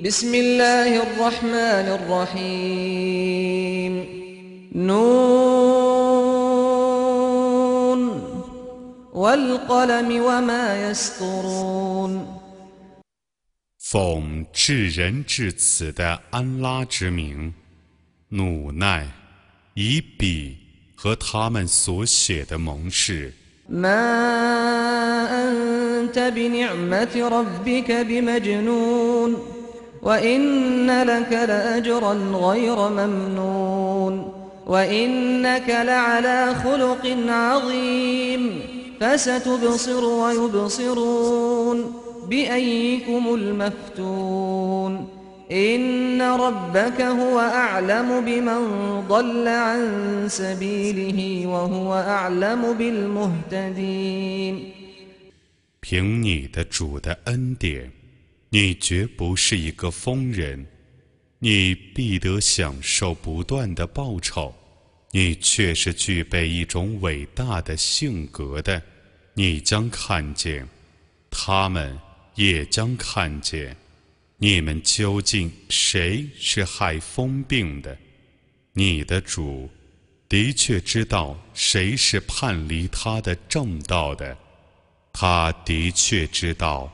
[0.00, 3.94] بسم الله الرحمن الرحيم
[4.74, 5.12] نون
[9.12, 12.26] والقلم وما يسطرون
[13.78, 17.54] 奉至仁至此的安拉之名，
[18.30, 19.06] 努奈，
[19.74, 20.56] 以笔
[20.96, 23.32] 和他们所写的盟誓。
[23.68, 29.55] ما أنت بنعمة ربك بمجنون
[30.06, 34.32] وإن لك لأجرا غير ممنون
[34.66, 38.60] وإنك لعلى خلق عظيم
[39.00, 41.92] فستبصر ويبصرون
[42.28, 45.08] بأيكم المفتون
[45.52, 48.60] إن ربك هو أعلم بمن
[49.08, 49.88] ضل عن
[50.28, 54.72] سبيله وهو أعلم بالمهتدين
[55.82, 57.90] 凭你的主的恩典，
[58.49, 60.65] 你绝不是一个疯人，
[61.39, 64.55] 你必得享受不断的报酬。
[65.11, 68.81] 你却是具备一种伟大的性格的，
[69.33, 70.67] 你将看见，
[71.31, 71.97] 他们
[72.35, 73.75] 也将看见。
[74.37, 77.97] 你们究竟谁是害疯病的？
[78.73, 79.69] 你的主
[80.29, 84.37] 的确知道谁是叛离他的正道的，
[85.11, 86.93] 他的确知道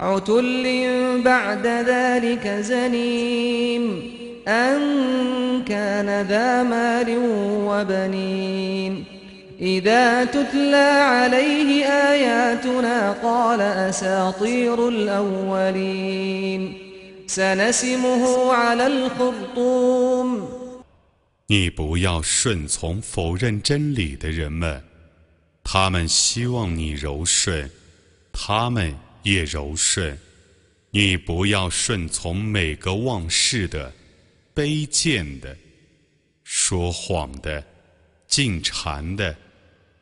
[0.00, 3.84] عتل بعد ذلك زنيم
[4.48, 4.80] أن
[5.64, 7.18] كان ذا مال
[7.68, 9.04] وبنين
[9.60, 16.84] إذا تتلى عليه آياتنا قال أساطير الأولين
[21.46, 24.82] 你不要顺从否认真理的人们，
[25.64, 27.70] 他们希望你柔顺，
[28.30, 30.17] 他们 也柔顺。
[30.91, 33.93] 你不要顺从每个忘事的、
[34.55, 35.55] 卑贱的、
[36.43, 37.63] 说谎的、
[38.27, 39.35] 进谗的、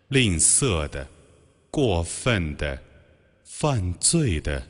[0.07, 1.07] 吝啬的、
[1.69, 2.81] 过分的、
[3.43, 4.65] 犯罪的。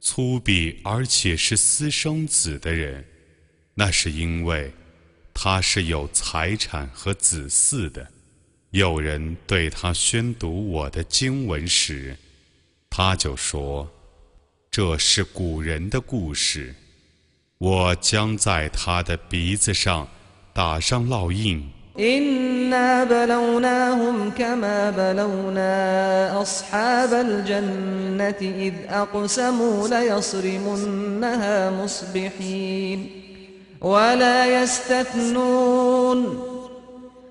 [0.00, 3.04] 粗鄙而且是私生子的人，
[3.74, 4.72] 那是因为
[5.34, 8.08] 他是有财产和子嗣的。
[8.70, 12.16] 有人对他宣读我的经文时，
[12.89, 16.75] 他就说：“这是古人的故事。”
[17.59, 20.07] 我将在他的鼻子上
[20.53, 21.71] 打上烙印。
[21.99, 33.09] إنا بلوناهم كما بلونا أصحاب الجنة إذ أقسموا ليصرمنها مصبحين
[33.81, 36.46] ولا يستثنون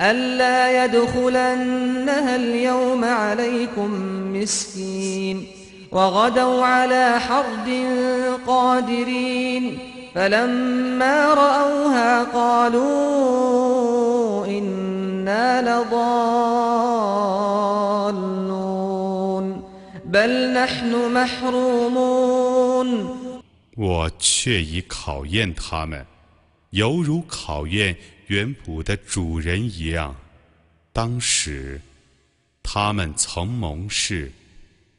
[0.00, 3.90] ألا يدخلنها اليوم عليكم
[4.32, 5.46] مسكين
[5.92, 7.86] وغدوا على حرد
[8.46, 9.78] قادرين
[10.14, 12.90] فلما رأوها قالوا
[14.46, 14.80] إن
[23.76, 26.04] 我却已考验他们，
[26.70, 27.96] 犹如考验
[28.27, 30.15] 原谱的主人一样。
[30.91, 31.79] 当时，
[32.63, 34.31] 他们曾盟誓，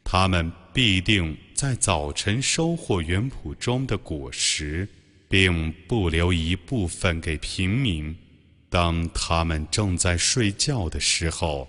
[0.04, 4.86] 他们必定在早晨收获原谱中的果实，
[5.28, 8.14] 并不留一部分给平民。
[8.68, 11.68] 当他们正在睡觉的时候，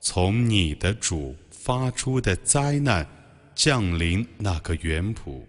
[0.00, 3.08] 从你的主发出的灾难
[3.54, 5.48] 降临那个原谱，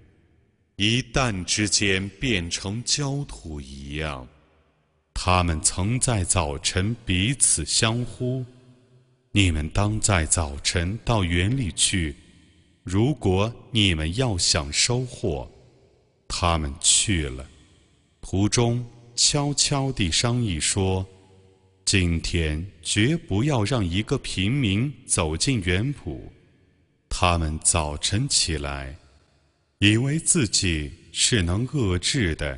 [0.77, 4.25] 一旦之间变成焦土一样。
[5.13, 8.45] 他们曾在早晨彼此相呼
[9.31, 12.15] ：“你们当在早晨到园里去。
[12.83, 15.50] 如果你们要想收获，
[16.27, 17.48] 他们去了，
[18.21, 21.07] 途中。”悄悄地商议说
[21.86, 26.19] ：“今天绝不要让一个平民走进园圃。
[27.09, 28.98] 他们早晨起来，
[29.77, 32.57] 以为自己是能遏制的；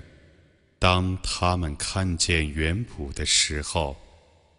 [0.79, 3.97] 当他们看见园圃的时候，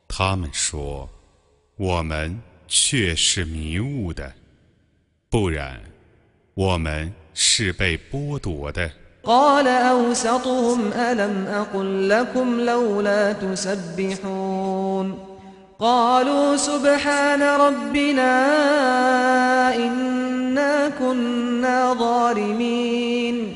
[0.08, 4.34] 他们说：“我们却是迷雾的，
[5.30, 5.82] 不然，
[6.54, 8.92] 我们是被剥夺的。”
[9.24, 15.08] قال أوسطهم ألم أقل لكم لولا تسبحون
[15.80, 18.34] قالوا سبحان ربنا
[19.76, 23.56] إنا كنا ظالمين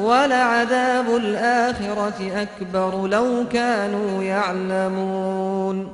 [0.00, 5.88] ولعذاب الآخرة أكبر لو كانوا يعلمون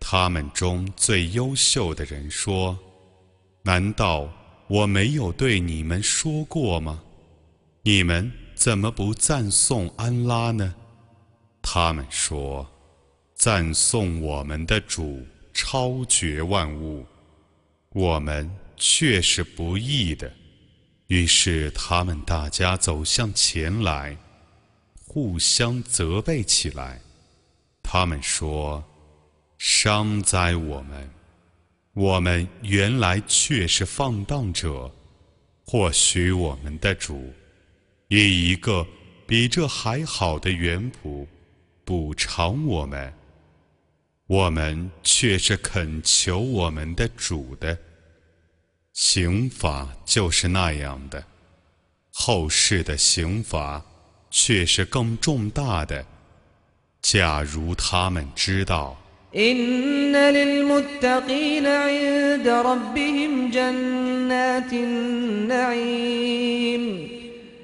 [0.00, 4.28] 他们中最优秀的人说：“难道
[4.68, 7.00] 我没有对你们说过吗？”
[7.82, 10.74] 你们怎么不赞颂安拉呢？
[11.60, 17.04] 他们说：“赞颂我们的主超绝万物，
[17.92, 20.30] 我们却是不义的。”
[21.13, 24.17] 于是他们大家走向前来，
[25.05, 26.99] 互相责备起来。
[27.83, 28.83] 他们说
[29.59, 31.07] ：“伤哉我们！
[31.93, 34.91] 我们原来却是放荡者。
[35.63, 37.31] 或许我们的主。”
[38.09, 38.83] 以一个
[39.27, 41.27] 比这还好的园圃
[41.85, 43.13] 补偿我们，
[44.25, 47.77] 我们却是恳求我们的主的
[48.92, 51.24] 刑法就是那样的，
[52.12, 53.82] 后世的刑罚
[54.30, 56.04] 却是更重大的。
[57.00, 58.96] 假如他们知道。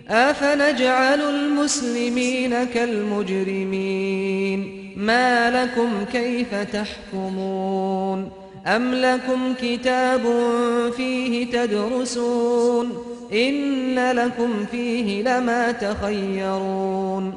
[0.09, 4.61] أفنجعل المسلمين كالمجرمين
[4.97, 8.38] ما لكم كيف تحكمون
[8.69, 10.23] أم لكم كتاب
[10.97, 12.93] فيه تدرسون
[13.33, 17.35] إن لكم فيه لما تخيرون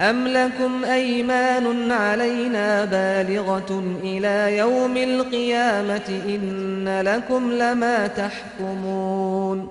[0.00, 9.68] أم لكم أيمان علينا بالغة إلى يوم القيامة إن لكم لما تحكمون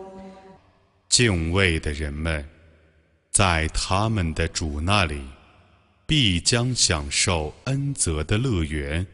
[1.07, 2.43] 敬畏的人们，
[3.31, 5.21] 在他们的主那里，
[6.05, 9.05] 必将享受恩泽的乐园。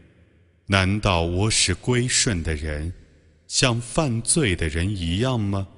[0.69, 2.93] 难道我使归顺的人
[3.47, 5.69] 像犯罪的人一样吗？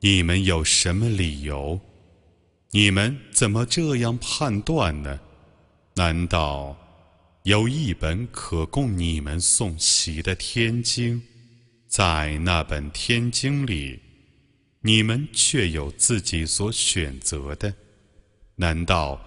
[0.00, 1.80] 你们有什么理由？
[2.70, 5.20] 你们怎么这样判断呢？
[5.96, 6.76] 难道
[7.44, 11.22] 有一本可供你们诵习的天经，
[11.86, 14.00] 在那本天经里？
[14.80, 17.74] 你们却有自己所选择的，
[18.56, 19.20] 难道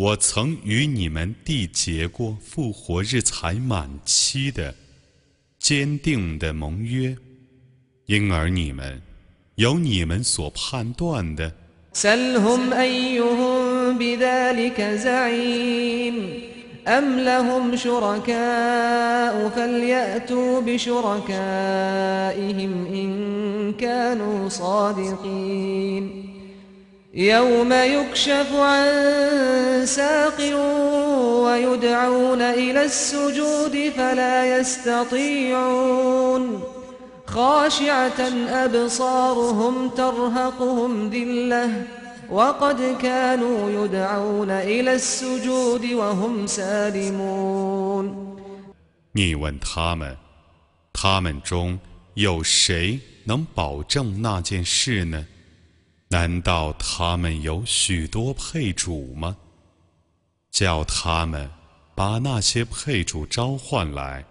[0.00, 4.74] 我曾与你们缔结过复活日才满期的
[5.58, 7.16] 坚定的盟约？
[8.06, 9.02] 因而你们
[9.54, 11.52] 有你们所判断的。
[16.86, 21.26] أم لهم شركاء فليأتوا بشركائهم
[22.86, 26.10] إن كانوا صادقين
[27.14, 30.38] يوم يكشف عن ساق
[31.44, 36.42] ويدعون إلى السجود فلا يستطيعون
[37.26, 38.20] خاشعة
[38.64, 41.70] أبصارهم ترهقهم ذِلَّةٌ
[49.12, 50.16] 你问他们，
[50.92, 51.78] 他们中
[52.14, 55.24] 有谁能保证那件事呢？
[56.11, 59.37] 难道他们有许多配主吗？
[60.51, 61.49] 叫他们
[61.95, 64.25] 把那些配主召唤来。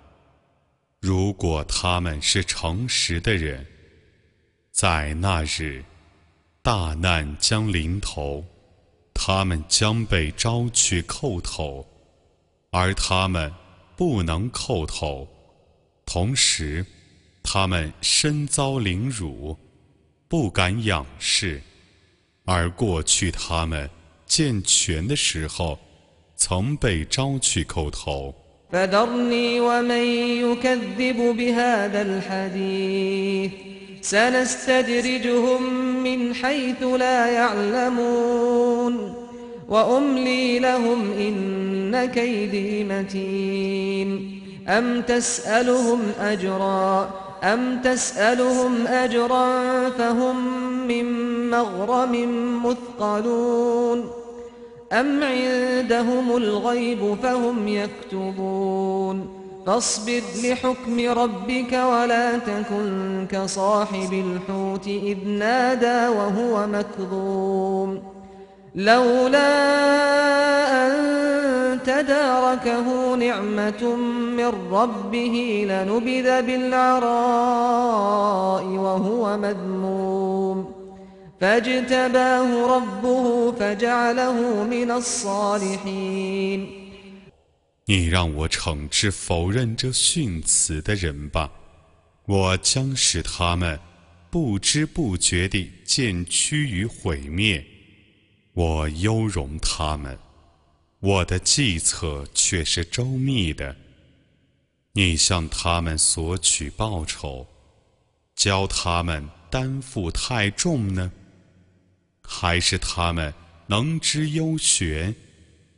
[1.01, 3.67] 如果他们是诚实的人，
[4.71, 5.83] 在那日。
[6.63, 8.45] 大难将临头，
[9.15, 11.89] 他们将被招去叩头，
[12.71, 13.51] 而他们
[13.97, 15.27] 不能叩头。
[16.05, 16.85] 同时，
[17.43, 19.59] 他们身遭凌辱，
[20.29, 21.63] 不敢仰视。
[22.46, 23.90] 而过去他们
[24.26, 25.80] 健全的时候，
[26.36, 28.34] 曾被招去叩头。
[28.72, 30.04] فذرني ومن
[30.42, 33.52] يكذب بهذا الحديث
[34.02, 35.64] سنستدرجهم
[36.04, 39.14] من حيث لا يعلمون
[39.70, 50.38] وأملي لهم إن كيدي متين أم تسألهم أجرا أم تسألهم أجرا فهم
[50.88, 51.06] من
[51.51, 52.15] مغرم
[52.67, 54.11] مثقلون
[54.93, 66.67] أم عندهم الغيب فهم يكتبون فاصبر لحكم ربك ولا تكن كصاحب الحوت إذ نادى وهو
[66.67, 68.03] مكظوم
[68.75, 69.51] لولا
[70.87, 70.93] أن
[71.85, 73.97] تداركه نعمة
[74.37, 77.11] من ربه لنبذ بالعراء
[78.65, 80.10] وهو مذموم
[81.40, 86.68] فاجتباه ربه فجعله من الصالحين
[87.88, 91.52] 你让我惩治否认这训词的人吧，
[92.26, 93.80] 我将使他们
[94.32, 97.64] 不知不觉地渐趋于毁灭。
[98.54, 100.18] 我优容他们，
[101.00, 103.76] 我的计策却是周密的。
[104.94, 107.46] 你向他们索取报酬，
[108.36, 111.12] 教他们担负太重呢？
[112.33, 113.35] 还是他们
[113.67, 115.13] 能知幽学，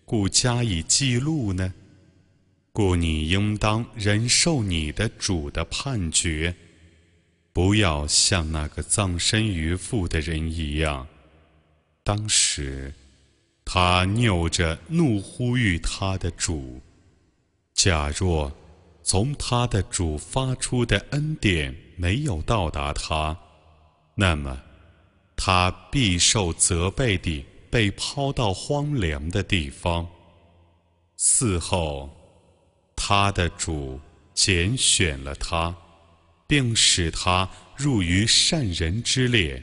[0.04, 1.72] 故加以记录呢？
[2.72, 6.54] 故你应当忍受你的主的判决，
[7.54, 11.06] 不要像那个葬身鱼腹的人一样。
[12.04, 12.92] 当时，
[13.64, 16.82] 他拗着怒呼吁他的主：
[17.72, 18.52] 假若
[19.02, 23.36] 从他的主发出的恩典没有到达他，
[24.14, 24.60] 那么。
[25.44, 30.06] 他必受责备地被抛到荒凉的地方。
[31.18, 32.08] 嗣后，
[32.94, 33.98] 他的主
[34.32, 35.74] 拣选了他，
[36.46, 39.60] 并使他入于善人之列。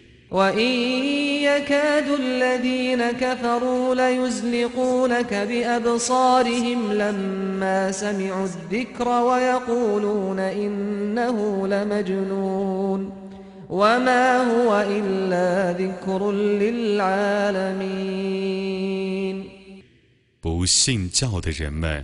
[20.42, 22.04] 不信教的人们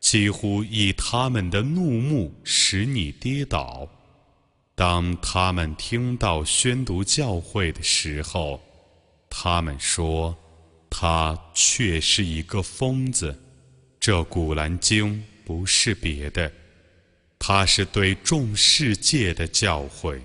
[0.00, 3.88] 几乎以他们的怒目使你跌倒。
[4.74, 8.60] 当他们听到宣读教诲的时候，
[9.30, 10.36] 他们说
[10.90, 13.34] ：“他却是一个疯子。”
[13.98, 16.52] 这古兰经不是别的，
[17.38, 20.20] 它是对众世界的教诲。